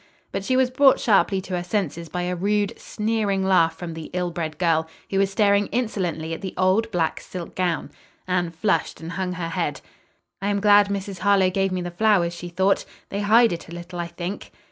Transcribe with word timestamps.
But 0.31 0.43
she 0.43 0.57
was 0.57 0.71
brought 0.71 0.99
sharply 0.99 1.41
to 1.41 1.55
her 1.55 1.63
senses 1.63 2.09
by 2.09 2.23
a 2.23 2.35
rude, 2.35 2.73
sneering 2.75 3.45
laugh 3.45 3.75
from 3.77 3.93
the 3.93 4.09
ill 4.13 4.31
bred 4.31 4.57
girl, 4.57 4.89
who 5.11 5.19
was 5.19 5.29
staring 5.29 5.67
insolently 5.67 6.33
at 6.33 6.41
the 6.41 6.55
old 6.57 6.89
black 6.89 7.19
silk 7.21 7.53
gown. 7.53 7.91
Anne 8.27 8.49
flushed 8.49 8.99
and 8.99 9.11
hung 9.11 9.33
her 9.33 9.49
head. 9.49 9.81
"I 10.41 10.47
am 10.49 10.59
glad 10.59 10.87
Mrs. 10.87 11.19
Harlowe 11.19 11.51
gave 11.51 11.71
me 11.71 11.81
the 11.83 11.91
flowers," 11.91 12.33
she 12.33 12.49
thought. 12.49 12.83
"They 13.09 13.21
hide 13.21 13.53
it 13.53 13.69
a 13.69 13.73
little, 13.75 13.99
I 13.99 14.07
think." 14.07 14.49